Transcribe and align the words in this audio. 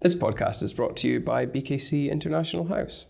This 0.00 0.14
podcast 0.14 0.62
is 0.62 0.72
brought 0.72 0.96
to 0.98 1.08
you 1.08 1.18
by 1.18 1.44
BKC 1.44 2.08
International 2.08 2.68
House. 2.68 3.06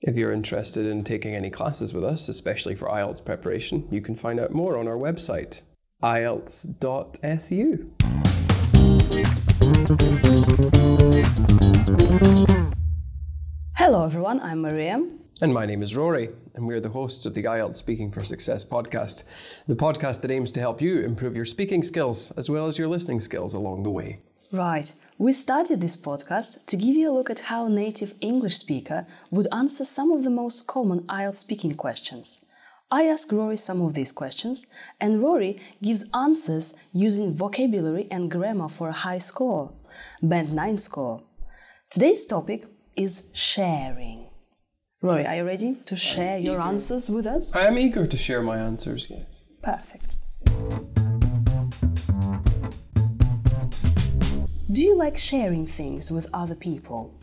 If 0.00 0.16
you're 0.16 0.32
interested 0.32 0.86
in 0.86 1.04
taking 1.04 1.36
any 1.36 1.50
classes 1.50 1.94
with 1.94 2.02
us, 2.02 2.28
especially 2.28 2.74
for 2.74 2.88
IELTS 2.88 3.24
preparation, 3.24 3.86
you 3.92 4.00
can 4.00 4.16
find 4.16 4.40
out 4.40 4.50
more 4.50 4.76
on 4.76 4.88
our 4.88 4.96
website, 4.96 5.62
ielts.su. 6.02 7.92
Hello, 13.76 14.04
everyone. 14.04 14.40
I'm 14.40 14.62
Maria. 14.62 15.00
And 15.40 15.54
my 15.54 15.64
name 15.64 15.80
is 15.80 15.94
Rory, 15.94 16.30
and 16.56 16.66
we're 16.66 16.80
the 16.80 16.88
hosts 16.88 17.24
of 17.24 17.34
the 17.34 17.44
IELTS 17.44 17.76
Speaking 17.76 18.10
for 18.10 18.24
Success 18.24 18.64
podcast, 18.64 19.22
the 19.68 19.76
podcast 19.76 20.22
that 20.22 20.32
aims 20.32 20.50
to 20.50 20.60
help 20.60 20.82
you 20.82 21.02
improve 21.02 21.36
your 21.36 21.44
speaking 21.44 21.84
skills 21.84 22.32
as 22.32 22.50
well 22.50 22.66
as 22.66 22.78
your 22.78 22.88
listening 22.88 23.20
skills 23.20 23.54
along 23.54 23.84
the 23.84 23.90
way. 23.90 24.18
Right. 24.52 24.92
We 25.16 25.32
started 25.32 25.80
this 25.80 25.96
podcast 25.96 26.66
to 26.66 26.76
give 26.76 26.94
you 26.94 27.10
a 27.10 27.14
look 27.14 27.30
at 27.30 27.40
how 27.40 27.64
a 27.64 27.70
native 27.70 28.12
English 28.20 28.56
speaker 28.56 29.06
would 29.30 29.46
answer 29.50 29.82
some 29.82 30.12
of 30.12 30.24
the 30.24 30.30
most 30.30 30.66
common 30.66 31.00
IELTS 31.04 31.36
speaking 31.36 31.74
questions. 31.74 32.44
I 32.90 33.04
ask 33.04 33.32
Rory 33.32 33.56
some 33.56 33.80
of 33.80 33.94
these 33.94 34.12
questions, 34.12 34.66
and 35.00 35.22
Rory 35.22 35.58
gives 35.82 36.04
answers 36.12 36.74
using 36.92 37.32
vocabulary 37.32 38.08
and 38.10 38.30
grammar 38.30 38.68
for 38.68 38.88
a 38.88 38.92
high 38.92 39.16
score, 39.16 39.72
Band 40.22 40.52
9 40.52 40.76
score. 40.76 41.22
Today's 41.88 42.26
topic 42.26 42.66
is 42.94 43.30
sharing. 43.32 44.28
Rory, 45.00 45.24
are 45.26 45.36
you 45.36 45.44
ready 45.44 45.76
to 45.86 45.96
share 45.96 46.36
your 46.36 46.60
answers 46.60 47.08
with 47.08 47.26
us? 47.26 47.56
I 47.56 47.64
am 47.64 47.78
eager 47.78 48.06
to 48.06 48.16
share 48.18 48.42
my 48.42 48.58
answers, 48.58 49.06
yes. 49.08 49.44
Perfect. 49.62 50.16
Do 54.82 54.88
you 54.88 54.96
like 54.96 55.16
sharing 55.16 55.64
things 55.64 56.10
with 56.10 56.26
other 56.34 56.56
people? 56.56 57.14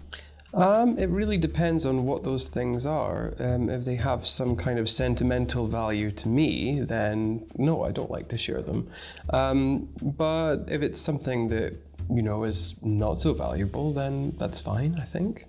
Um, 0.54 0.98
it 0.98 1.09
really 1.09 1.38
depends 1.38 1.86
on 1.86 2.05
what 2.05 2.23
those 2.23 2.48
things 2.48 2.86
are. 2.86 3.33
Um, 3.38 3.70
if 3.70 3.83
they 3.83 3.97
have 3.97 4.25
some 4.25 4.56
kind 4.56 4.80
of 4.80 4.89
sentimental 4.89 5.67
value 5.67 6.09
to 6.09 6.30
me, 6.30 6.80
then 6.80 7.45
no, 7.58 7.83
I 7.83 7.92
don't 7.92 8.09
like 8.09 8.30
to 8.30 8.38
share 8.38 8.61
them. 8.61 8.89
Um, 9.31 9.89
but 10.02 10.67
if 10.70 10.81
it's 10.81 11.02
something 11.02 11.50
that 11.50 11.73
you 12.09 12.22
know 12.22 12.45
is 12.45 12.75
not 12.81 13.20
so 13.20 13.33
valuable, 13.33 13.92
then 13.92 14.33
that's 14.38 14.61
fine. 14.61 14.98
I 14.98 15.03
think. 15.03 15.45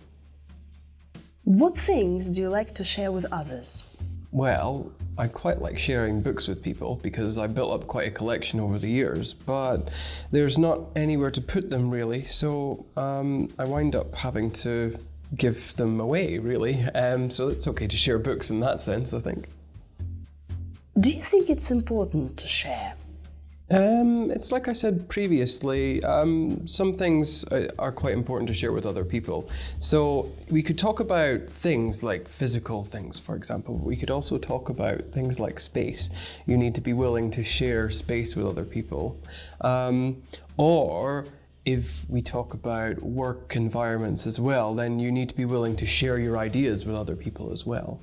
What 1.44 1.78
things 1.78 2.28
do 2.32 2.40
you 2.40 2.48
like 2.48 2.74
to 2.74 2.82
share 2.82 3.12
with 3.12 3.26
others? 3.30 3.84
Well, 4.32 4.90
I 5.18 5.28
quite 5.28 5.60
like 5.60 5.78
sharing 5.78 6.22
books 6.22 6.48
with 6.48 6.62
people 6.62 6.96
because 7.02 7.38
I 7.38 7.46
built 7.46 7.72
up 7.72 7.86
quite 7.86 8.08
a 8.08 8.10
collection 8.10 8.60
over 8.60 8.78
the 8.78 8.88
years, 8.88 9.34
but 9.34 9.90
there's 10.30 10.58
not 10.58 10.80
anywhere 10.96 11.30
to 11.30 11.40
put 11.40 11.70
them 11.70 11.90
really, 11.90 12.24
so 12.24 12.86
um, 12.96 13.52
I 13.58 13.64
wind 13.64 13.94
up 13.96 14.14
having 14.14 14.50
to 14.52 14.98
give 15.36 15.76
them 15.76 16.00
away 16.00 16.38
really. 16.38 16.82
Um, 16.94 17.30
so 17.30 17.48
it's 17.48 17.68
okay 17.68 17.86
to 17.86 17.96
share 17.96 18.18
books 18.18 18.50
in 18.50 18.60
that 18.60 18.80
sense, 18.80 19.12
I 19.12 19.20
think. 19.20 19.48
Do 20.98 21.10
you 21.10 21.22
think 21.22 21.50
it's 21.50 21.70
important 21.70 22.36
to 22.38 22.46
share? 22.46 22.94
Um, 23.70 24.32
it's 24.32 24.50
like 24.50 24.66
I 24.66 24.72
said 24.72 25.08
previously, 25.08 26.02
um, 26.02 26.66
some 26.66 26.94
things 26.94 27.44
are 27.44 27.92
quite 27.92 28.14
important 28.14 28.48
to 28.48 28.54
share 28.54 28.72
with 28.72 28.84
other 28.84 29.04
people. 29.04 29.48
So 29.78 30.32
we 30.50 30.62
could 30.62 30.76
talk 30.76 30.98
about 30.98 31.46
things 31.48 32.02
like 32.02 32.26
physical 32.26 32.82
things, 32.82 33.20
for 33.20 33.36
example. 33.36 33.76
We 33.76 33.96
could 33.96 34.10
also 34.10 34.38
talk 34.38 34.70
about 34.70 35.12
things 35.12 35.38
like 35.38 35.60
space. 35.60 36.10
You 36.46 36.56
need 36.56 36.74
to 36.74 36.80
be 36.80 36.94
willing 36.94 37.30
to 37.32 37.44
share 37.44 37.90
space 37.90 38.34
with 38.34 38.46
other 38.46 38.64
people. 38.64 39.20
Um, 39.60 40.22
or 40.56 41.26
if 41.64 42.08
we 42.08 42.22
talk 42.22 42.54
about 42.54 43.00
work 43.02 43.54
environments 43.54 44.26
as 44.26 44.40
well, 44.40 44.74
then 44.74 44.98
you 44.98 45.12
need 45.12 45.28
to 45.28 45.36
be 45.36 45.44
willing 45.44 45.76
to 45.76 45.86
share 45.86 46.18
your 46.18 46.38
ideas 46.38 46.86
with 46.86 46.96
other 46.96 47.14
people 47.14 47.52
as 47.52 47.66
well. 47.66 48.00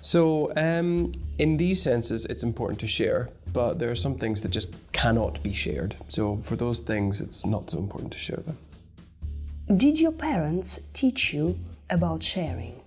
So, 0.00 0.52
um, 0.56 1.12
in 1.38 1.56
these 1.56 1.82
senses, 1.82 2.24
it's 2.26 2.42
important 2.42 2.78
to 2.80 2.86
share, 2.86 3.30
but 3.52 3.78
there 3.78 3.90
are 3.90 3.96
some 3.96 4.16
things 4.16 4.40
that 4.42 4.50
just 4.50 4.68
cannot 4.92 5.42
be 5.42 5.52
shared. 5.52 5.96
So, 6.08 6.36
for 6.44 6.56
those 6.56 6.80
things, 6.80 7.20
it's 7.20 7.44
not 7.44 7.70
so 7.70 7.78
important 7.78 8.12
to 8.12 8.18
share 8.18 8.42
them. 8.46 8.56
Did 9.76 10.00
your 10.00 10.12
parents 10.12 10.80
teach 10.92 11.34
you 11.34 11.58
about 11.90 12.22
sharing? 12.22 12.80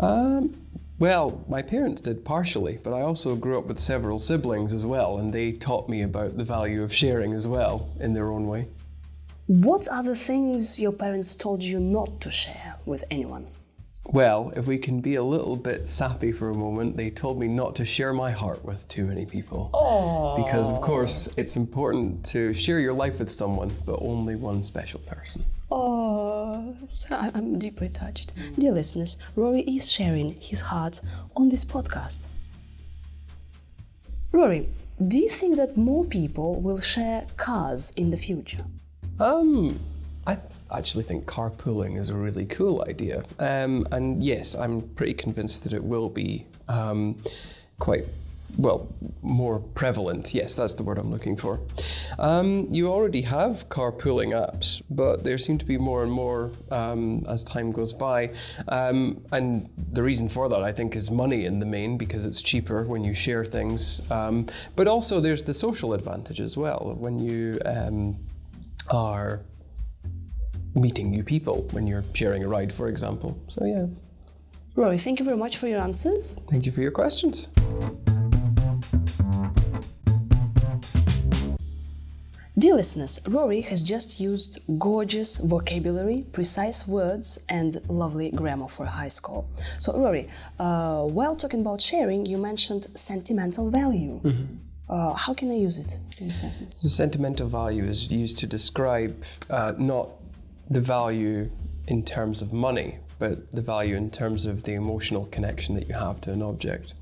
Um, 0.00 0.52
well, 0.98 1.44
my 1.48 1.60
parents 1.60 2.00
did 2.00 2.24
partially, 2.24 2.78
but 2.82 2.92
I 2.92 3.02
also 3.02 3.34
grew 3.34 3.58
up 3.58 3.66
with 3.66 3.78
several 3.78 4.18
siblings 4.18 4.72
as 4.72 4.86
well, 4.86 5.18
and 5.18 5.32
they 5.32 5.52
taught 5.52 5.88
me 5.88 6.02
about 6.02 6.36
the 6.36 6.44
value 6.44 6.82
of 6.82 6.94
sharing 6.94 7.34
as 7.34 7.48
well 7.48 7.88
in 8.00 8.14
their 8.14 8.30
own 8.30 8.46
way. 8.46 8.68
What 9.46 9.88
are 9.90 10.02
the 10.02 10.16
things 10.16 10.80
your 10.80 10.92
parents 10.92 11.36
told 11.36 11.62
you 11.62 11.78
not 11.80 12.20
to 12.22 12.30
share 12.30 12.76
with 12.86 13.04
anyone? 13.10 13.48
Well, 14.14 14.52
if 14.54 14.68
we 14.68 14.78
can 14.78 15.00
be 15.00 15.16
a 15.16 15.22
little 15.24 15.56
bit 15.56 15.88
sappy 15.88 16.30
for 16.30 16.50
a 16.50 16.54
moment, 16.54 16.96
they 16.96 17.10
told 17.10 17.36
me 17.36 17.48
not 17.48 17.74
to 17.74 17.84
share 17.84 18.12
my 18.12 18.30
heart 18.30 18.64
with 18.64 18.86
too 18.86 19.04
many 19.04 19.26
people. 19.26 19.70
Oh. 19.74 20.36
Because, 20.36 20.70
of 20.70 20.80
course, 20.80 21.28
it's 21.36 21.56
important 21.56 22.24
to 22.26 22.54
share 22.54 22.78
your 22.78 22.92
life 22.92 23.18
with 23.18 23.28
someone, 23.28 23.72
but 23.84 23.98
only 24.00 24.36
one 24.36 24.62
special 24.62 25.00
person. 25.00 25.44
Oh, 25.68 26.76
I'm 27.10 27.58
deeply 27.58 27.88
touched. 27.88 28.34
Dear 28.56 28.70
listeners, 28.70 29.18
Rory 29.34 29.62
is 29.62 29.90
sharing 29.90 30.36
his 30.40 30.60
heart 30.60 31.00
on 31.36 31.48
this 31.48 31.64
podcast. 31.64 32.28
Rory, 34.30 34.68
do 35.08 35.18
you 35.18 35.28
think 35.28 35.56
that 35.56 35.76
more 35.76 36.04
people 36.04 36.60
will 36.60 36.78
share 36.78 37.26
cars 37.36 37.92
in 37.96 38.10
the 38.10 38.16
future? 38.16 38.64
Um, 39.18 39.80
I 40.26 40.38
actually 40.70 41.04
think 41.04 41.26
carpooling 41.26 41.98
is 41.98 42.08
a 42.10 42.14
really 42.14 42.46
cool 42.46 42.84
idea. 42.88 43.24
Um, 43.38 43.86
and 43.92 44.22
yes, 44.22 44.54
I'm 44.54 44.80
pretty 44.80 45.14
convinced 45.14 45.64
that 45.64 45.72
it 45.72 45.82
will 45.82 46.08
be 46.08 46.46
um, 46.68 47.16
quite 47.78 48.06
well, 48.56 48.88
more 49.22 49.58
prevalent. 49.58 50.32
Yes, 50.32 50.54
that's 50.54 50.74
the 50.74 50.82
word 50.82 50.98
I'm 50.98 51.10
looking 51.10 51.36
for. 51.36 51.60
Um, 52.18 52.68
you 52.70 52.88
already 52.88 53.22
have 53.22 53.68
carpooling 53.68 54.28
apps, 54.28 54.82
but 54.90 55.24
there 55.24 55.38
seem 55.38 55.58
to 55.58 55.64
be 55.64 55.76
more 55.76 56.02
and 56.02 56.12
more 56.12 56.52
um, 56.70 57.24
as 57.28 57.42
time 57.42 57.72
goes 57.72 57.92
by. 57.92 58.30
Um, 58.68 59.24
and 59.32 59.68
the 59.92 60.02
reason 60.02 60.28
for 60.28 60.48
that, 60.48 60.62
I 60.62 60.72
think, 60.72 60.94
is 60.94 61.10
money 61.10 61.46
in 61.46 61.58
the 61.58 61.66
main 61.66 61.98
because 61.98 62.24
it's 62.24 62.40
cheaper 62.40 62.84
when 62.84 63.02
you 63.02 63.14
share 63.14 63.44
things. 63.44 64.02
Um, 64.10 64.46
but 64.76 64.86
also, 64.86 65.20
there's 65.20 65.42
the 65.42 65.54
social 65.54 65.92
advantage 65.92 66.40
as 66.40 66.56
well 66.56 66.94
when 66.98 67.18
you 67.18 67.58
are 68.90 69.40
meeting 70.74 71.10
new 71.10 71.22
people 71.22 71.66
when 71.72 71.86
you're 71.86 72.04
sharing 72.12 72.44
a 72.44 72.48
ride, 72.48 72.72
for 72.72 72.88
example. 72.88 73.38
So, 73.48 73.64
yeah. 73.64 73.86
Rory, 74.76 74.98
thank 74.98 75.18
you 75.20 75.24
very 75.24 75.36
much 75.36 75.56
for 75.56 75.68
your 75.68 75.80
answers. 75.80 76.34
Thank 76.50 76.66
you 76.66 76.72
for 76.72 76.80
your 76.80 76.90
questions. 76.90 77.46
Dear 82.56 82.76
listeners, 82.76 83.20
Rory 83.28 83.62
has 83.62 83.82
just 83.82 84.20
used 84.20 84.60
gorgeous 84.78 85.38
vocabulary, 85.38 86.24
precise 86.32 86.86
words, 86.86 87.38
and 87.48 87.80
lovely 87.88 88.30
grammar 88.30 88.68
for 88.68 88.86
high 88.86 89.08
school. 89.08 89.48
So, 89.78 89.98
Rory, 89.98 90.28
uh, 90.60 91.02
while 91.02 91.34
talking 91.34 91.60
about 91.60 91.80
sharing, 91.80 92.24
you 92.26 92.38
mentioned 92.38 92.86
sentimental 92.94 93.70
value. 93.70 94.20
Mm-hmm. 94.22 94.44
Uh, 94.88 95.14
how 95.14 95.34
can 95.34 95.50
I 95.50 95.56
use 95.56 95.78
it 95.78 95.98
in 96.18 96.30
a 96.30 96.32
sentence? 96.32 96.74
The 96.74 96.90
sentimental 96.90 97.48
value 97.48 97.84
is 97.84 98.10
used 98.10 98.38
to 98.38 98.46
describe 98.46 99.24
uh, 99.50 99.72
not 99.76 100.10
the 100.70 100.80
value 100.80 101.50
in 101.88 102.04
terms 102.04 102.42
of 102.42 102.52
money, 102.52 102.98
but 103.18 103.52
the 103.54 103.62
value 103.62 103.96
in 103.96 104.10
terms 104.10 104.46
of 104.46 104.62
the 104.62 104.72
emotional 104.72 105.26
connection 105.26 105.74
that 105.74 105.88
you 105.88 105.94
have 105.94 106.20
to 106.22 106.32
an 106.32 106.42
object. 106.42 106.94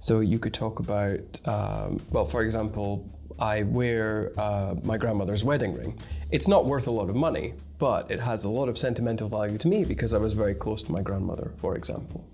So 0.00 0.20
you 0.20 0.38
could 0.38 0.52
talk 0.52 0.78
about, 0.78 1.40
um, 1.46 2.00
well, 2.10 2.24
for 2.24 2.42
example, 2.42 3.08
I 3.38 3.64
wear 3.64 4.32
uh, 4.38 4.74
my 4.84 4.96
grandmother's 4.96 5.44
wedding 5.44 5.74
ring. 5.74 5.98
It's 6.30 6.46
not 6.46 6.66
worth 6.66 6.86
a 6.86 6.90
lot 6.90 7.08
of 7.10 7.16
money, 7.16 7.54
but 7.78 8.10
it 8.10 8.20
has 8.20 8.44
a 8.44 8.48
lot 8.48 8.68
of 8.68 8.78
sentimental 8.78 9.28
value 9.28 9.58
to 9.58 9.68
me 9.68 9.84
because 9.84 10.14
I 10.14 10.18
was 10.18 10.34
very 10.34 10.54
close 10.54 10.82
to 10.84 10.92
my 10.92 11.02
grandmother, 11.02 11.52
for 11.56 11.76
example. 11.76 12.24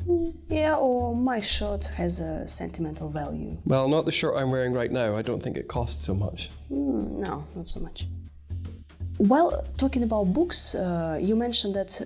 Yeah, 0.49 0.77
or 0.77 1.15
my 1.15 1.41
shirt 1.41 1.87
has 1.87 2.21
a 2.21 2.47
sentimental 2.47 3.09
value. 3.09 3.57
Well, 3.65 3.89
not 3.89 4.05
the 4.05 4.13
shirt 4.13 4.35
I'm 4.37 4.51
wearing 4.51 4.73
right 4.73 4.93
now. 4.93 5.17
I 5.17 5.23
don't 5.23 5.43
think 5.43 5.57
it 5.57 5.69
costs 5.69 6.05
so 6.05 6.15
much. 6.15 6.51
Mm, 6.71 7.13
no, 7.19 7.45
not 7.55 7.67
so 7.67 7.81
much. 7.81 8.07
While 9.21 9.65
talking 9.77 10.03
about 10.03 10.33
books, 10.33 10.75
uh, 10.75 11.19
you 11.21 11.37
mentioned 11.37 11.75
that 11.75 12.01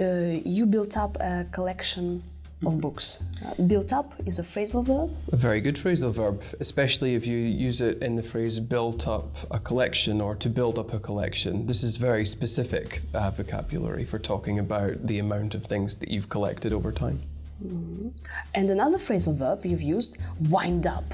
uh, 0.00 0.40
you 0.42 0.64
built 0.64 0.96
up 0.96 1.18
a 1.20 1.44
collection 1.52 2.22
of 2.64 2.80
books. 2.80 3.20
Uh, 3.44 3.62
built 3.64 3.92
up 3.92 4.14
is 4.24 4.38
a 4.38 4.42
phrasal 4.42 4.82
verb. 4.82 5.10
A 5.32 5.36
very 5.36 5.60
good 5.60 5.76
phrasal 5.76 6.14
verb, 6.14 6.42
especially 6.58 7.14
if 7.14 7.26
you 7.26 7.36
use 7.36 7.82
it 7.82 8.02
in 8.02 8.16
the 8.16 8.22
phrase 8.22 8.58
built 8.58 9.06
up 9.06 9.36
a 9.50 9.58
collection 9.58 10.18
or 10.18 10.34
to 10.36 10.48
build 10.48 10.78
up 10.78 10.94
a 10.94 10.98
collection. 10.98 11.66
This 11.66 11.82
is 11.82 11.98
very 11.98 12.24
specific 12.24 13.02
uh, 13.12 13.30
vocabulary 13.32 14.06
for 14.06 14.18
talking 14.18 14.58
about 14.58 15.06
the 15.06 15.18
amount 15.18 15.54
of 15.54 15.66
things 15.66 15.96
that 15.96 16.10
you've 16.10 16.30
collected 16.30 16.72
over 16.72 16.90
time. 16.90 17.20
Mm-hmm. 17.62 18.08
And 18.54 18.70
another 18.70 18.96
phrasal 18.96 19.38
verb 19.38 19.66
you've 19.66 19.82
used, 19.82 20.16
wind 20.48 20.86
up. 20.86 21.04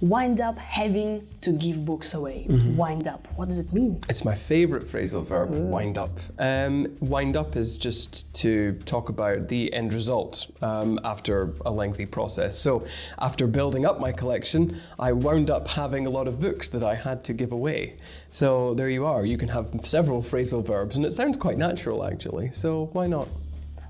Wind 0.00 0.40
up 0.40 0.58
having 0.58 1.26
to 1.40 1.52
give 1.52 1.84
books 1.84 2.14
away. 2.14 2.46
Wind 2.48 3.08
up. 3.08 3.26
What 3.36 3.48
does 3.48 3.58
it 3.58 3.72
mean? 3.72 4.00
It's 4.08 4.24
my 4.24 4.34
favorite 4.34 4.84
phrasal 4.84 5.24
verb, 5.24 5.50
wind 5.50 5.98
up. 5.98 6.10
Um, 6.38 6.96
wind 7.00 7.36
up 7.36 7.56
is 7.56 7.78
just 7.78 8.32
to 8.34 8.72
talk 8.84 9.08
about 9.08 9.48
the 9.48 9.72
end 9.72 9.92
result 9.92 10.46
um, 10.62 10.98
after 11.04 11.54
a 11.64 11.70
lengthy 11.70 12.06
process. 12.06 12.58
So, 12.58 12.86
after 13.18 13.46
building 13.46 13.86
up 13.86 14.00
my 14.00 14.12
collection, 14.12 14.80
I 14.98 15.12
wound 15.12 15.50
up 15.50 15.68
having 15.68 16.06
a 16.06 16.10
lot 16.10 16.28
of 16.28 16.40
books 16.40 16.68
that 16.70 16.84
I 16.84 16.94
had 16.94 17.24
to 17.24 17.32
give 17.32 17.52
away. 17.52 17.98
So, 18.30 18.74
there 18.74 18.90
you 18.90 19.06
are. 19.06 19.24
You 19.24 19.38
can 19.38 19.48
have 19.48 19.68
several 19.82 20.22
phrasal 20.22 20.64
verbs, 20.64 20.96
and 20.96 21.04
it 21.04 21.14
sounds 21.14 21.36
quite 21.36 21.58
natural 21.58 22.04
actually. 22.04 22.50
So, 22.50 22.90
why 22.92 23.06
not? 23.06 23.28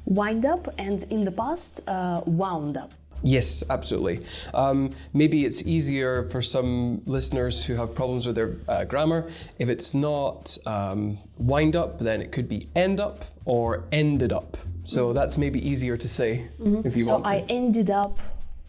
Wind 0.05 0.47
up 0.47 0.69
and 0.79 1.05
in 1.11 1.25
the 1.25 1.32
past, 1.32 1.81
uh, 1.88 2.23
wound 2.26 2.76
up. 2.76 2.93
Yes, 3.26 3.64
absolutely. 3.69 4.25
Um, 4.55 4.90
maybe 5.12 5.44
it's 5.44 5.64
easier 5.67 6.28
for 6.31 6.40
some 6.40 7.02
listeners 7.06 7.64
who 7.64 7.75
have 7.75 7.93
problems 7.93 8.25
with 8.25 8.37
their 8.37 8.56
uh, 8.69 8.84
grammar. 8.84 9.28
If 9.58 9.69
it's 9.69 9.94
not 9.94 10.56
um, 10.64 11.19
wind 11.37 11.75
up, 11.75 11.99
then 11.99 12.23
it 12.23 12.31
could 12.31 12.49
be 12.49 12.69
end 12.76 13.00
up 13.00 13.25
or 13.44 13.84
ended 13.90 14.32
up. 14.32 14.56
So 14.84 15.12
that's 15.12 15.37
maybe 15.37 15.58
easier 15.69 15.96
to 15.96 16.08
say 16.08 16.49
if 16.84 16.94
you 16.94 17.02
So 17.02 17.14
want 17.14 17.25
to. 17.25 17.31
I 17.32 17.38
ended 17.49 17.90
up 17.90 18.20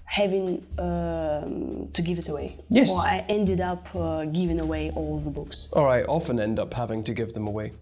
having 0.05 0.65
um, 0.79 1.89
to 1.93 2.01
give 2.01 2.17
it 2.17 2.27
away. 2.29 2.57
Yes. 2.69 2.89
Or 2.91 3.01
I 3.01 3.25
ended 3.29 3.61
up 3.61 3.93
uh, 3.93 4.25
giving 4.25 4.59
away 4.59 4.89
all 4.95 5.19
the 5.19 5.29
books. 5.29 5.67
or 5.73 5.87
I 5.87 6.01
often 6.03 6.39
end 6.39 6.57
up 6.57 6.73
having 6.73 7.03
to 7.03 7.13
give 7.13 7.33
them 7.33 7.45
away. 7.45 7.73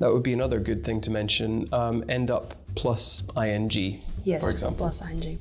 That 0.00 0.12
would 0.12 0.24
be 0.24 0.34
another 0.34 0.60
good 0.60 0.84
thing 0.84 1.00
to 1.02 1.10
mention. 1.10 1.68
Um, 1.72 2.04
end 2.08 2.30
up 2.30 2.54
plus 2.74 3.22
ing, 3.36 4.02
Yes, 4.28 4.42
for 4.44 4.50
example. 4.50 4.84
plus 4.84 5.02
ing. 5.10 5.38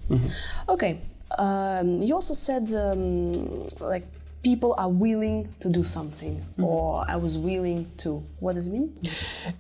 Okay. 0.70 0.94
Um, 1.38 2.02
you 2.02 2.14
also 2.16 2.34
said 2.34 2.66
um, 2.74 3.68
like 3.82 4.06
people 4.44 4.74
are 4.78 4.90
willing 4.90 5.54
to 5.60 5.68
do 5.70 5.84
something, 5.84 6.36
or 6.58 7.04
I 7.08 7.18
was 7.18 7.38
willing 7.38 7.82
to. 7.98 8.24
What 8.40 8.54
does 8.56 8.68
it 8.68 8.74
mean? 8.78 8.90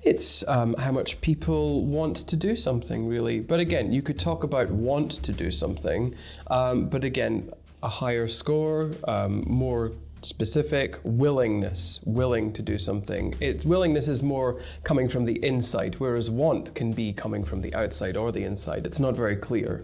It's 0.04 0.48
um, 0.48 0.76
how 0.76 0.94
much 1.00 1.20
people 1.20 1.84
want 1.86 2.16
to 2.32 2.36
do 2.38 2.56
something, 2.56 3.08
really. 3.08 3.40
But 3.42 3.60
again, 3.60 3.92
you 3.92 4.02
could 4.02 4.20
talk 4.20 4.44
about 4.44 4.70
want 4.72 5.12
to 5.28 5.32
do 5.34 5.52
something, 5.52 6.16
um, 6.58 6.88
but 6.88 7.04
again, 7.04 7.52
a 7.84 7.90
higher 7.90 8.28
score, 8.30 8.92
um, 9.08 9.44
more 9.48 9.92
specific 10.22 11.00
willingness, 11.04 12.00
willing 12.06 12.54
to 12.54 12.62
do 12.62 12.78
something. 12.78 13.34
It 13.40 13.66
willingness 13.66 14.08
is 14.08 14.24
more 14.24 14.60
coming 14.84 15.08
from 15.10 15.26
the 15.26 15.44
inside, 15.46 15.96
whereas 15.96 16.30
want 16.30 16.74
can 16.76 16.92
be 16.92 17.14
coming 17.14 17.44
from 17.44 17.62
the 17.62 17.74
outside 17.76 18.18
or 18.18 18.32
the 18.32 18.44
inside. 18.44 18.86
It's 18.86 19.00
not 19.00 19.16
very 19.16 19.36
clear. 19.36 19.84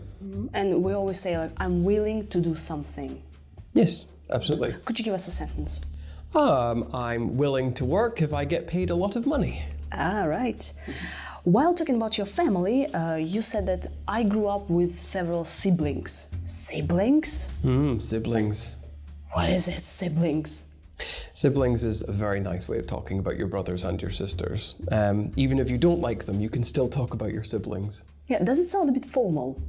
And 0.53 0.83
we 0.83 0.93
always 0.93 1.19
say 1.19 1.37
like 1.37 1.51
I'm 1.57 1.83
willing 1.83 2.23
to 2.25 2.39
do 2.39 2.55
something. 2.55 3.21
Yes, 3.73 4.05
absolutely. 4.29 4.75
Could 4.85 4.99
you 4.99 5.05
give 5.05 5.13
us 5.13 5.27
a 5.27 5.31
sentence? 5.31 5.81
Um, 6.35 6.89
I'm 6.93 7.37
willing 7.37 7.73
to 7.75 7.85
work 7.85 8.21
if 8.21 8.33
I 8.33 8.45
get 8.45 8.67
paid 8.67 8.89
a 8.89 8.95
lot 8.95 9.15
of 9.15 9.27
money. 9.27 9.63
Ah, 9.91 10.23
right. 10.23 10.73
While 11.43 11.73
talking 11.73 11.95
about 11.95 12.17
your 12.17 12.25
family, 12.25 12.87
uh, 12.93 13.15
you 13.15 13.41
said 13.41 13.65
that 13.67 13.91
I 14.07 14.23
grew 14.23 14.47
up 14.47 14.69
with 14.69 14.99
several 14.99 15.45
siblings. 15.45 16.27
Siblings? 16.43 17.49
Hmm, 17.61 17.99
siblings. 17.99 18.77
What 19.33 19.49
is 19.49 19.67
it, 19.67 19.83
siblings? 19.83 20.65
Siblings 21.33 21.83
is 21.83 22.03
a 22.07 22.11
very 22.11 22.39
nice 22.39 22.69
way 22.69 22.77
of 22.77 22.85
talking 22.85 23.17
about 23.17 23.35
your 23.35 23.47
brothers 23.47 23.83
and 23.83 23.99
your 23.99 24.11
sisters. 24.11 24.75
Um, 24.91 25.31
even 25.35 25.57
if 25.57 25.71
you 25.71 25.79
don't 25.79 25.99
like 25.99 26.25
them, 26.25 26.39
you 26.39 26.49
can 26.49 26.61
still 26.61 26.87
talk 26.87 27.15
about 27.15 27.33
your 27.33 27.43
siblings. 27.43 28.03
Yeah, 28.27 28.43
does 28.43 28.59
it 28.59 28.69
sound 28.69 28.89
a 28.89 28.91
bit 28.91 29.05
formal? 29.05 29.59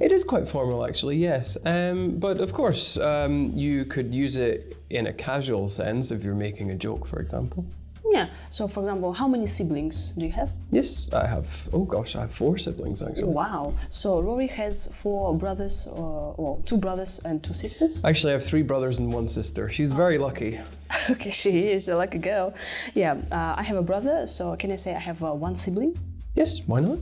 It 0.00 0.12
is 0.12 0.24
quite 0.24 0.48
formal, 0.48 0.86
actually, 0.86 1.18
yes. 1.18 1.58
Um, 1.66 2.18
but 2.18 2.40
of 2.40 2.54
course, 2.54 2.96
um, 2.96 3.52
you 3.54 3.84
could 3.84 4.14
use 4.14 4.38
it 4.38 4.78
in 4.88 5.08
a 5.08 5.12
casual 5.12 5.68
sense 5.68 6.10
if 6.10 6.24
you're 6.24 6.34
making 6.34 6.70
a 6.70 6.74
joke, 6.74 7.06
for 7.06 7.20
example. 7.20 7.66
Yeah. 8.12 8.28
So, 8.50 8.68
for 8.68 8.80
example, 8.80 9.12
how 9.12 9.28
many 9.28 9.46
siblings 9.46 10.10
do 10.10 10.24
you 10.24 10.32
have? 10.32 10.50
Yes, 10.70 11.12
I 11.12 11.26
have. 11.26 11.46
Oh 11.72 11.84
gosh, 11.84 12.16
I 12.16 12.20
have 12.22 12.32
four 12.32 12.58
siblings 12.58 13.02
actually. 13.02 13.24
Wow. 13.24 13.74
So 13.88 14.20
Rory 14.20 14.46
has 14.48 14.86
four 14.94 15.36
brothers, 15.36 15.86
or 15.86 16.34
well, 16.38 16.62
two 16.64 16.78
brothers 16.78 17.20
and 17.24 17.42
two 17.42 17.54
sisters. 17.54 18.02
Actually, 18.04 18.32
I 18.32 18.34
have 18.34 18.44
three 18.44 18.62
brothers 18.62 18.98
and 18.98 19.12
one 19.12 19.28
sister. 19.28 19.68
She's 19.68 19.92
very 19.92 20.18
lucky. 20.18 20.60
okay, 21.10 21.30
she 21.30 21.68
is 21.68 21.88
like 21.88 22.14
a 22.14 22.18
girl. 22.18 22.50
Yeah. 22.94 23.16
Uh, 23.30 23.54
I 23.56 23.62
have 23.62 23.76
a 23.76 23.82
brother. 23.82 24.26
So 24.26 24.56
can 24.56 24.70
I 24.70 24.76
say 24.76 24.94
I 24.94 25.00
have 25.00 25.22
uh, 25.22 25.32
one 25.32 25.56
sibling? 25.56 25.98
Yes, 26.34 26.60
why 26.66 26.80
not? 26.80 26.98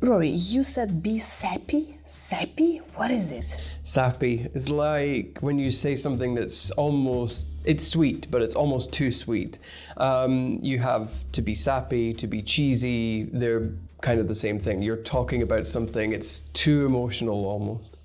Rory, 0.00 0.30
you 0.30 0.62
said 0.62 1.02
be 1.02 1.18
sappy. 1.18 1.98
Sappy? 2.04 2.82
What 2.96 3.10
is 3.10 3.32
it? 3.32 3.58
Sappy 3.82 4.50
is 4.52 4.68
like 4.68 5.38
when 5.40 5.58
you 5.58 5.70
say 5.70 5.96
something 5.96 6.34
that's 6.34 6.70
almost 6.72 7.46
it's 7.64 7.86
sweet, 7.86 8.30
but 8.30 8.42
it's 8.42 8.54
almost 8.54 8.92
too 8.92 9.10
sweet. 9.10 9.58
Um, 9.96 10.58
you 10.62 10.78
have 10.78 11.30
to 11.32 11.42
be 11.42 11.54
sappy, 11.54 12.12
to 12.14 12.26
be 12.26 12.42
cheesy. 12.42 13.24
They're 13.24 13.70
kind 14.00 14.20
of 14.20 14.28
the 14.28 14.34
same 14.34 14.58
thing. 14.58 14.82
You're 14.82 14.98
talking 14.98 15.42
about 15.42 15.66
something 15.66 16.12
it's 16.12 16.40
too 16.52 16.86
emotional 16.86 17.46
almost. 17.46 17.96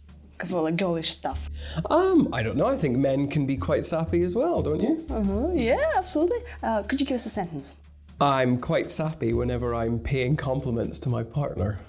For 0.46 0.62
like 0.62 0.78
girlish 0.78 1.10
stuff. 1.10 1.50
Um, 1.90 2.30
I 2.32 2.42
don't 2.42 2.56
know. 2.56 2.68
I 2.68 2.78
think 2.78 2.98
men 2.98 3.28
can 3.28 3.46
be 3.46 3.58
quite 3.58 3.86
sappy 3.86 4.24
as 4.24 4.36
well, 4.36 4.62
don't 4.62 4.80
you? 4.80 5.06
Uh-huh. 5.10 5.50
Yeah, 5.54 5.92
absolutely. 5.98 6.40
Uh, 6.64 6.82
could 6.84 7.02
you 7.02 7.06
give 7.06 7.16
us 7.16 7.26
a 7.26 7.30
sentence? 7.30 7.76
I'm 8.22 8.60
quite 8.60 8.90
sappy 8.90 9.34
whenever 9.34 9.76
I'm 9.76 10.00
paying 10.00 10.38
compliments 10.38 11.00
to 11.02 11.10
my 11.10 11.24
partner. 11.24 11.80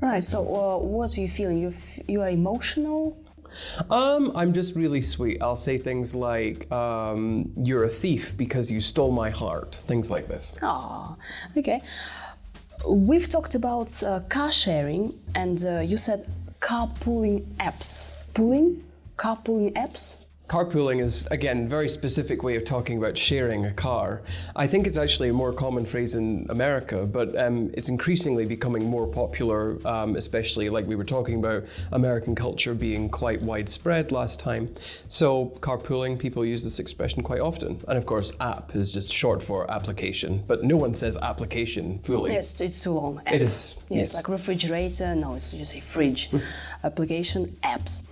Right. 0.00 0.24
So, 0.24 0.40
uh, 0.42 0.78
what 0.78 1.16
are 1.16 1.20
you 1.20 1.28
feeling? 1.28 1.58
You 1.60 1.68
f- 1.68 2.00
you 2.08 2.20
are 2.22 2.30
emotional. 2.30 3.16
Um, 3.90 4.32
I'm 4.34 4.52
just 4.52 4.76
really 4.76 5.02
sweet. 5.02 5.42
I'll 5.42 5.56
say 5.56 5.78
things 5.78 6.14
like, 6.14 6.70
um, 6.72 7.52
"You're 7.56 7.84
a 7.84 7.90
thief 7.90 8.36
because 8.36 8.70
you 8.70 8.80
stole 8.80 9.12
my 9.12 9.30
heart." 9.30 9.78
Things 9.86 10.10
like 10.10 10.26
this. 10.28 10.54
Ah, 10.62 11.16
okay. 11.56 11.80
We've 12.86 13.28
talked 13.28 13.54
about 13.54 14.02
uh, 14.02 14.20
car 14.28 14.52
sharing, 14.52 15.18
and 15.34 15.64
uh, 15.66 15.80
you 15.80 15.96
said 15.96 16.26
carpooling 16.60 17.44
apps. 17.58 18.06
Pooling, 18.34 18.82
carpooling 19.16 19.72
apps. 19.74 20.16
Carpooling 20.50 21.00
is 21.00 21.28
again 21.30 21.66
a 21.66 21.68
very 21.68 21.88
specific 21.88 22.42
way 22.42 22.56
of 22.56 22.64
talking 22.64 22.98
about 22.98 23.16
sharing 23.16 23.66
a 23.66 23.72
car. 23.72 24.20
I 24.56 24.66
think 24.66 24.88
it's 24.88 24.98
actually 24.98 25.28
a 25.28 25.32
more 25.32 25.52
common 25.52 25.86
phrase 25.86 26.16
in 26.16 26.44
America, 26.48 27.06
but 27.06 27.38
um, 27.38 27.70
it's 27.74 27.88
increasingly 27.88 28.44
becoming 28.46 28.84
more 28.84 29.06
popular, 29.06 29.78
um, 29.86 30.16
especially 30.16 30.68
like 30.68 30.88
we 30.88 30.96
were 30.96 31.04
talking 31.04 31.38
about 31.38 31.62
American 31.92 32.34
culture 32.34 32.74
being 32.74 33.08
quite 33.08 33.40
widespread 33.40 34.10
last 34.10 34.40
time. 34.40 34.74
So 35.06 35.56
carpooling, 35.60 36.18
people 36.18 36.44
use 36.44 36.64
this 36.64 36.80
expression 36.80 37.22
quite 37.22 37.40
often, 37.40 37.80
and 37.86 37.96
of 37.96 38.04
course, 38.04 38.32
app 38.40 38.74
is 38.74 38.90
just 38.90 39.12
short 39.12 39.40
for 39.40 39.70
application, 39.70 40.42
but 40.48 40.64
no 40.64 40.76
one 40.76 40.94
says 40.94 41.16
application 41.18 42.00
fully. 42.00 42.32
Yes, 42.32 42.60
it's 42.60 42.82
too 42.82 42.90
long. 42.90 43.22
It 43.24 43.34
App. 43.34 43.40
is, 43.40 43.76
Yes, 43.88 43.98
yes. 43.98 44.14
like 44.14 44.28
refrigerator. 44.28 45.14
No, 45.14 45.34
it's 45.34 45.54
you 45.54 45.64
say 45.64 45.78
fridge. 45.78 46.28
Application 46.82 47.46
apps. 47.62 48.02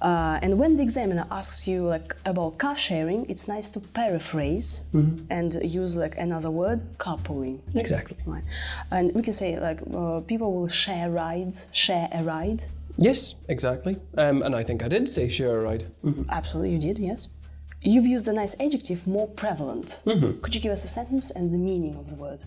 Uh, 0.00 0.38
and 0.42 0.58
when 0.58 0.76
the 0.76 0.82
examiner 0.82 1.26
asks 1.30 1.66
you 1.66 1.82
like 1.86 2.14
about 2.24 2.58
car 2.58 2.76
sharing, 2.76 3.28
it's 3.28 3.48
nice 3.48 3.68
to 3.70 3.80
paraphrase 3.80 4.82
Mm-hmm. 4.94 5.24
and 5.30 5.54
use 5.62 5.96
like 5.96 6.16
another 6.18 6.50
word, 6.50 6.82
carpooling. 6.98 7.58
Exactly. 7.74 8.16
Right. 8.26 8.44
And 8.90 9.14
we 9.14 9.22
can 9.22 9.32
say 9.32 9.58
like 9.58 9.80
uh, 9.94 10.20
people 10.20 10.52
will 10.52 10.68
share 10.68 11.10
rides, 11.10 11.66
share 11.72 12.08
a 12.12 12.22
ride. 12.22 12.64
Yes, 12.96 13.34
exactly. 13.48 13.96
Um, 14.16 14.42
and 14.42 14.54
I 14.56 14.64
think 14.64 14.82
I 14.82 14.88
did 14.88 15.08
say 15.08 15.28
share 15.28 15.60
a 15.60 15.62
ride. 15.62 15.86
Absolutely, 16.30 16.72
you 16.72 16.78
did, 16.80 16.98
yes. 16.98 17.28
You've 17.80 18.06
used 18.06 18.26
a 18.26 18.32
nice 18.32 18.56
adjective, 18.60 19.06
more 19.06 19.28
prevalent. 19.28 20.02
Could 20.04 20.54
you 20.54 20.60
give 20.60 20.72
us 20.72 20.84
a 20.84 20.88
sentence 20.88 21.30
and 21.30 21.52
the 21.54 21.58
meaning 21.58 21.94
of 21.94 22.08
the 22.10 22.16
word? 22.16 22.40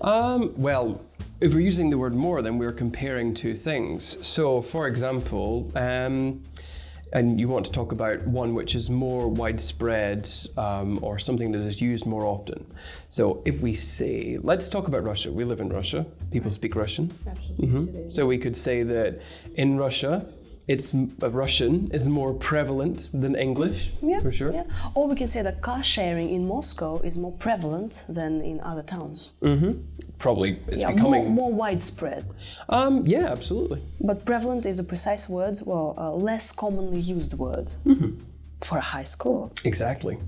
Um, 0.00 0.54
well, 0.56 1.02
if 1.42 1.52
we're 1.52 1.60
using 1.60 1.90
the 1.90 1.98
word 1.98 2.14
more, 2.14 2.40
then 2.40 2.56
we're 2.56 2.72
comparing 2.72 3.34
two 3.34 3.54
things. 3.54 4.16
So, 4.26 4.62
for 4.62 4.86
example, 4.86 5.70
um, 5.74 6.42
and 7.12 7.40
you 7.40 7.48
want 7.48 7.66
to 7.66 7.72
talk 7.72 7.92
about 7.92 8.26
one 8.26 8.54
which 8.54 8.74
is 8.74 8.88
more 8.88 9.28
widespread 9.28 10.30
um, 10.56 10.98
or 11.02 11.18
something 11.18 11.52
that 11.52 11.60
is 11.60 11.80
used 11.80 12.06
more 12.06 12.24
often. 12.24 12.66
So, 13.08 13.42
if 13.44 13.60
we 13.60 13.74
say, 13.74 14.38
let's 14.42 14.68
talk 14.68 14.88
about 14.88 15.02
Russia. 15.04 15.32
We 15.32 15.44
live 15.44 15.60
in 15.60 15.68
Russia. 15.68 16.06
People 16.30 16.50
speak 16.50 16.76
Russian. 16.76 17.12
Absolutely. 17.26 18.10
So 18.10 18.26
we 18.26 18.38
could 18.38 18.56
say 18.56 18.82
that 18.84 19.20
in 19.54 19.78
Russia, 19.78 20.26
it's 20.68 20.94
uh, 20.94 21.30
Russian 21.30 21.90
is 21.92 22.08
more 22.08 22.32
prevalent 22.32 23.10
than 23.12 23.34
English, 23.34 23.92
Yeah, 24.02 24.20
for 24.20 24.30
sure. 24.30 24.52
Yeah. 24.52 24.64
Or 24.94 25.08
we 25.08 25.16
can 25.16 25.26
say 25.28 25.42
that 25.42 25.62
car 25.62 25.82
sharing 25.82 26.30
in 26.30 26.46
Moscow 26.46 26.98
is 26.98 27.18
more 27.18 27.32
prevalent 27.32 28.04
than 28.08 28.40
in 28.40 28.60
other 28.60 28.82
towns. 28.82 29.30
Probably 30.18 30.58
it's 30.68 30.82
yeah, 30.82 30.92
becoming. 30.92 31.24
more, 31.24 31.50
more 31.50 31.52
widespread. 31.52 32.30
Um, 32.68 33.06
yeah, 33.06 33.26
absolutely. 33.26 33.82
But 34.00 34.24
prevalent 34.26 34.66
is 34.66 34.78
a 34.78 34.84
precise 34.84 35.28
word, 35.28 35.58
well, 35.64 35.94
a 35.96 36.10
less 36.10 36.52
commonly 36.52 37.00
used 37.00 37.34
word 37.34 37.70
for 38.60 38.78
a 38.78 38.82
high 38.82 39.04
score. 39.04 39.50
Exactly. 39.64 40.18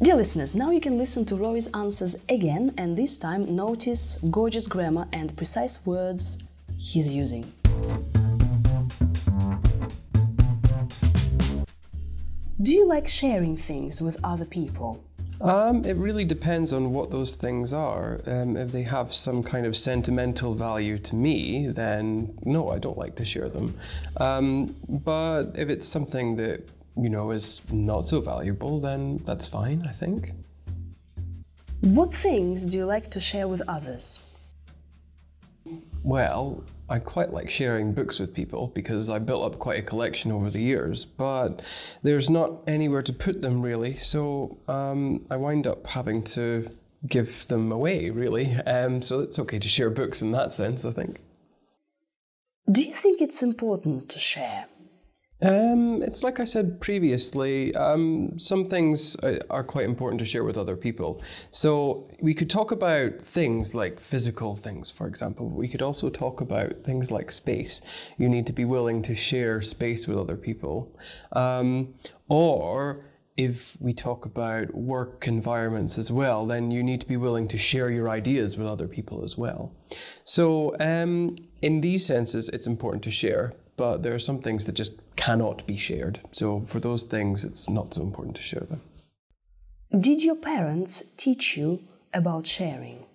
Dear 0.00 0.14
listeners, 0.14 0.54
now 0.54 0.70
you 0.70 0.80
can 0.80 0.96
listen 0.96 1.24
to 1.24 1.34
Rory's 1.34 1.66
answers 1.74 2.14
again 2.28 2.72
and 2.78 2.96
this 2.96 3.18
time 3.18 3.56
notice 3.56 4.16
gorgeous 4.30 4.68
grammar 4.68 5.08
and 5.12 5.36
precise 5.36 5.84
words 5.84 6.38
he's 6.76 7.12
using. 7.12 7.52
Do 12.68 12.74
you 12.74 12.86
like 12.86 13.08
sharing 13.08 13.56
things 13.56 14.02
with 14.02 14.20
other 14.22 14.44
people? 14.44 15.02
Um, 15.40 15.86
it 15.86 15.96
really 15.96 16.26
depends 16.26 16.74
on 16.74 16.92
what 16.92 17.10
those 17.10 17.34
things 17.34 17.72
are. 17.72 18.20
Um, 18.26 18.58
if 18.58 18.72
they 18.72 18.82
have 18.82 19.14
some 19.14 19.42
kind 19.42 19.64
of 19.64 19.74
sentimental 19.74 20.52
value 20.52 20.98
to 20.98 21.16
me, 21.16 21.68
then 21.68 22.38
no, 22.44 22.68
I 22.68 22.78
don't 22.78 22.98
like 22.98 23.16
to 23.16 23.24
share 23.24 23.48
them. 23.48 23.74
Um, 24.18 24.76
but 24.86 25.44
if 25.54 25.70
it's 25.70 25.88
something 25.88 26.36
that 26.36 26.68
you 26.94 27.08
know 27.08 27.30
is 27.30 27.62
not 27.72 28.06
so 28.06 28.20
valuable, 28.20 28.78
then 28.78 29.16
that's 29.24 29.46
fine. 29.46 29.86
I 29.88 29.92
think. 29.92 30.32
What 31.80 32.12
things 32.12 32.66
do 32.66 32.76
you 32.76 32.84
like 32.84 33.08
to 33.12 33.20
share 33.20 33.48
with 33.48 33.62
others? 33.66 34.22
Well, 36.04 36.62
I 36.90 36.98
quite 36.98 37.32
like 37.32 37.50
sharing 37.50 37.92
books 37.92 38.18
with 38.18 38.32
people 38.32 38.68
because 38.68 39.10
I 39.10 39.18
built 39.18 39.44
up 39.44 39.58
quite 39.58 39.78
a 39.78 39.82
collection 39.82 40.32
over 40.32 40.50
the 40.50 40.62
years, 40.62 41.04
but 41.04 41.60
there's 42.02 42.30
not 42.30 42.62
anywhere 42.66 43.02
to 43.02 43.12
put 43.12 43.42
them 43.42 43.60
really, 43.60 43.96
so 43.96 44.58
um, 44.68 45.26
I 45.30 45.36
wind 45.36 45.66
up 45.66 45.86
having 45.86 46.22
to 46.24 46.70
give 47.06 47.46
them 47.48 47.70
away 47.70 48.10
really. 48.10 48.54
Um, 48.54 49.02
so 49.02 49.20
it's 49.20 49.38
okay 49.38 49.58
to 49.58 49.68
share 49.68 49.90
books 49.90 50.22
in 50.22 50.32
that 50.32 50.52
sense, 50.52 50.84
I 50.84 50.90
think. 50.90 51.18
Do 52.70 52.82
you 52.82 52.94
think 52.94 53.20
it's 53.20 53.42
important 53.42 54.08
to 54.10 54.18
share? 54.18 54.66
Um, 55.40 56.02
it's 56.02 56.24
like 56.24 56.40
I 56.40 56.44
said 56.44 56.80
previously, 56.80 57.74
um, 57.76 58.38
some 58.38 58.64
things 58.64 59.14
are 59.50 59.62
quite 59.62 59.84
important 59.84 60.18
to 60.18 60.24
share 60.24 60.42
with 60.42 60.58
other 60.58 60.76
people. 60.76 61.22
So 61.52 62.10
we 62.20 62.34
could 62.34 62.50
talk 62.50 62.72
about 62.72 63.22
things 63.22 63.74
like 63.74 64.00
physical 64.00 64.56
things, 64.56 64.90
for 64.90 65.06
example. 65.06 65.48
We 65.48 65.68
could 65.68 65.82
also 65.82 66.10
talk 66.10 66.40
about 66.40 66.82
things 66.82 67.12
like 67.12 67.30
space. 67.30 67.80
You 68.16 68.28
need 68.28 68.46
to 68.46 68.52
be 68.52 68.64
willing 68.64 69.00
to 69.02 69.14
share 69.14 69.62
space 69.62 70.08
with 70.08 70.18
other 70.18 70.36
people. 70.36 70.92
Um, 71.32 71.94
or 72.28 73.04
if 73.36 73.76
we 73.80 73.92
talk 73.92 74.26
about 74.26 74.74
work 74.74 75.28
environments 75.28 75.96
as 75.98 76.10
well, 76.10 76.44
then 76.44 76.72
you 76.72 76.82
need 76.82 77.00
to 77.00 77.06
be 77.06 77.16
willing 77.16 77.46
to 77.46 77.56
share 77.56 77.88
your 77.90 78.10
ideas 78.10 78.58
with 78.58 78.66
other 78.66 78.88
people 78.88 79.22
as 79.22 79.38
well. 79.38 79.72
So, 80.24 80.74
um, 80.80 81.36
in 81.62 81.80
these 81.80 82.04
senses, 82.04 82.48
it's 82.48 82.66
important 82.66 83.04
to 83.04 83.12
share 83.12 83.54
but 83.78 84.02
there 84.02 84.14
are 84.14 84.18
some 84.18 84.40
things 84.40 84.66
that 84.66 84.74
just 84.74 84.92
cannot 85.16 85.66
be 85.66 85.76
shared. 85.76 86.20
So 86.32 86.60
for 86.66 86.80
those 86.80 87.04
things, 87.04 87.44
it's 87.44 87.70
not 87.70 87.94
so 87.94 88.02
important 88.02 88.36
to 88.36 88.42
share 88.42 88.66
them. 88.68 88.82
Did 89.98 90.22
your 90.22 90.36
parents 90.36 91.02
teach 91.16 91.56
you 91.56 91.80
about 92.12 92.46
sharing? 92.46 93.06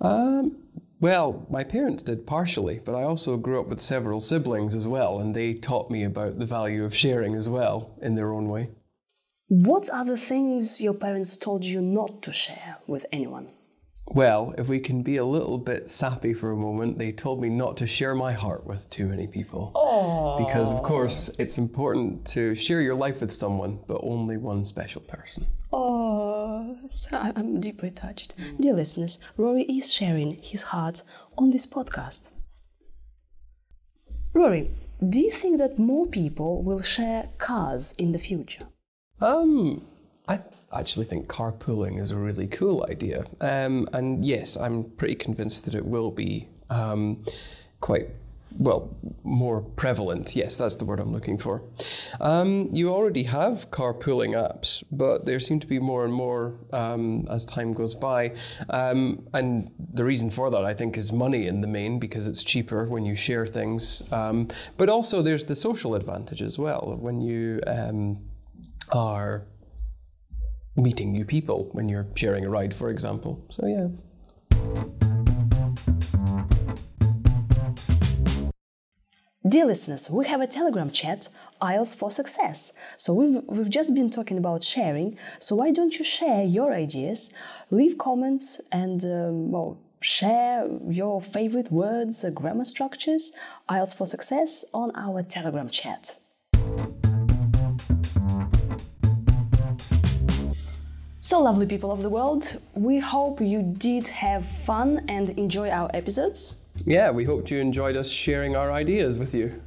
Um, 0.00 0.56
well, 1.00 1.44
my 1.50 1.64
parents 1.64 2.04
did 2.04 2.28
partially, 2.28 2.80
but 2.84 2.94
I 2.94 3.02
also 3.02 3.36
grew 3.36 3.60
up 3.60 3.66
with 3.66 3.80
several 3.80 4.20
siblings 4.20 4.76
as 4.76 4.86
well, 4.86 5.18
and 5.18 5.34
they 5.34 5.54
taught 5.54 5.90
me 5.90 6.04
about 6.04 6.38
the 6.38 6.46
value 6.46 6.84
of 6.84 6.94
sharing 6.94 7.34
as 7.34 7.48
well 7.50 7.90
in 8.00 8.14
their 8.14 8.32
own 8.32 8.48
way. 8.48 8.68
What 9.48 9.90
are 9.90 10.04
the 10.04 10.16
things 10.16 10.80
your 10.80 10.94
parents 10.94 11.36
told 11.36 11.64
you 11.64 11.80
not 11.80 12.22
to 12.22 12.32
share 12.32 12.76
with 12.86 13.04
anyone? 13.10 13.48
Well, 14.14 14.54
if 14.58 14.68
we 14.68 14.78
can 14.78 15.02
be 15.02 15.16
a 15.16 15.24
little 15.24 15.56
bit 15.56 15.88
sappy 15.88 16.34
for 16.34 16.50
a 16.50 16.56
moment, 16.56 16.98
they 16.98 17.12
told 17.12 17.40
me 17.40 17.48
not 17.48 17.78
to 17.78 17.86
share 17.86 18.14
my 18.14 18.30
heart 18.34 18.66
with 18.66 18.90
too 18.90 19.06
many 19.06 19.26
people. 19.26 19.72
Oh. 19.74 20.44
Because, 20.44 20.70
of 20.70 20.82
course, 20.82 21.30
it's 21.38 21.56
important 21.56 22.26
to 22.26 22.54
share 22.54 22.82
your 22.82 22.94
life 22.94 23.22
with 23.22 23.32
someone, 23.32 23.78
but 23.86 24.00
only 24.02 24.36
one 24.36 24.66
special 24.66 25.00
person. 25.00 25.46
Oh, 25.72 26.76
I'm 27.12 27.58
deeply 27.58 27.90
touched. 27.90 28.34
Dear 28.60 28.74
listeners, 28.74 29.18
Rory 29.38 29.62
is 29.62 29.90
sharing 29.90 30.38
his 30.42 30.64
heart 30.64 31.02
on 31.38 31.48
this 31.48 31.64
podcast. 31.64 32.30
Rory, 34.34 34.70
do 35.08 35.20
you 35.20 35.30
think 35.30 35.56
that 35.56 35.78
more 35.78 36.06
people 36.06 36.62
will 36.62 36.82
share 36.82 37.30
cars 37.38 37.94
in 37.96 38.12
the 38.12 38.18
future? 38.18 38.66
Um, 39.22 39.86
I 40.28 40.40
actually 40.72 41.06
think 41.06 41.28
carpooling 41.28 42.00
is 42.00 42.10
a 42.10 42.16
really 42.16 42.46
cool 42.46 42.86
idea. 42.88 43.24
Um, 43.40 43.88
and 43.92 44.24
yes, 44.24 44.56
I'm 44.56 44.84
pretty 44.84 45.14
convinced 45.14 45.64
that 45.66 45.74
it 45.74 45.84
will 45.84 46.10
be 46.10 46.48
um, 46.70 47.24
quite 47.80 48.08
well, 48.58 48.94
more 49.24 49.60
prevalent. 49.60 50.34
Yes, 50.36 50.56
that's 50.56 50.76
the 50.76 50.84
word 50.84 51.00
I'm 51.00 51.12
looking 51.12 51.38
for. 51.38 51.62
Um, 52.20 52.68
you 52.72 52.92
already 52.92 53.24
have 53.24 53.70
carpooling 53.70 54.30
apps, 54.30 54.82
but 54.90 55.24
there 55.24 55.40
seem 55.40 55.60
to 55.60 55.66
be 55.66 55.78
more 55.78 56.04
and 56.04 56.12
more 56.12 56.54
um, 56.72 57.26
as 57.30 57.44
time 57.44 57.72
goes 57.72 57.94
by. 57.94 58.34
Um, 58.70 59.26
and 59.32 59.70
the 59.94 60.04
reason 60.04 60.30
for 60.30 60.50
that, 60.50 60.64
I 60.64 60.74
think, 60.74 60.96
is 60.96 61.12
money 61.12 61.46
in 61.46 61.60
the 61.60 61.66
main 61.66 61.98
because 61.98 62.26
it's 62.26 62.42
cheaper 62.42 62.86
when 62.86 63.04
you 63.04 63.14
share 63.14 63.46
things. 63.46 64.02
Um, 64.12 64.48
but 64.76 64.88
also, 64.88 65.22
there's 65.22 65.44
the 65.44 65.56
social 65.56 65.94
advantage 65.94 66.42
as 66.42 66.58
well 66.58 66.96
when 67.00 67.20
you 67.20 67.60
um, 67.66 68.18
are 68.90 69.44
meeting 70.76 71.12
new 71.12 71.24
people 71.24 71.68
when 71.72 71.88
you're 71.88 72.06
sharing 72.14 72.44
a 72.44 72.50
ride, 72.50 72.74
for 72.74 72.90
example. 72.90 73.44
So, 73.50 73.66
yeah. 73.66 73.88
Dear 79.46 79.66
listeners, 79.66 80.08
we 80.08 80.24
have 80.26 80.40
a 80.40 80.46
Telegram 80.46 80.90
chat, 80.90 81.28
IELTS 81.60 81.96
for 81.98 82.10
Success. 82.10 82.72
So 82.96 83.12
we've, 83.12 83.42
we've 83.48 83.68
just 83.68 83.92
been 83.92 84.08
talking 84.08 84.38
about 84.38 84.62
sharing. 84.62 85.18
So 85.40 85.56
why 85.56 85.72
don't 85.72 85.98
you 85.98 86.04
share 86.04 86.44
your 86.44 86.72
ideas, 86.72 87.30
leave 87.70 87.98
comments, 87.98 88.60
and 88.70 89.04
um, 89.04 89.50
well, 89.50 89.78
share 90.00 90.68
your 90.88 91.20
favorite 91.20 91.70
words, 91.70 92.24
uh, 92.24 92.30
grammar 92.30 92.64
structures, 92.64 93.32
IELTS 93.68 93.98
for 93.98 94.06
Success 94.06 94.64
on 94.72 94.92
our 94.94 95.22
Telegram 95.22 95.68
chat. 95.68 96.16
So, 101.32 101.40
lovely 101.40 101.64
people 101.64 101.90
of 101.90 102.02
the 102.02 102.10
world, 102.10 102.60
we 102.74 102.98
hope 102.98 103.40
you 103.40 103.62
did 103.62 104.06
have 104.08 104.44
fun 104.44 105.02
and 105.08 105.30
enjoy 105.30 105.70
our 105.70 105.90
episodes. 105.94 106.56
Yeah, 106.84 107.10
we 107.10 107.24
hoped 107.24 107.50
you 107.50 107.58
enjoyed 107.58 107.96
us 107.96 108.10
sharing 108.10 108.54
our 108.54 108.70
ideas 108.70 109.18
with 109.18 109.34
you. 109.34 109.62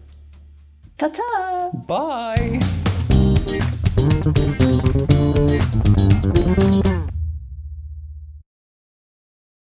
Ta 0.99 1.07
ta! 1.07 1.71
Bye! 1.87 2.59